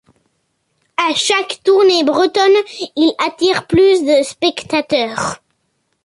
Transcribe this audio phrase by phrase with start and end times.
[0.97, 2.57] À chaque tournée bretonne,
[2.95, 5.43] il attire plus de spectateurs.